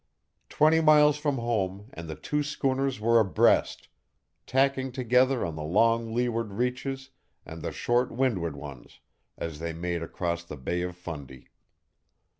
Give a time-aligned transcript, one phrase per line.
[0.49, 3.87] Twenty miles from home and the two schooners were abreast,
[4.47, 7.11] tacking together on the long leeward reaches
[7.45, 8.99] and the short windward ones,
[9.37, 11.49] as they made across the Bay of Fundy.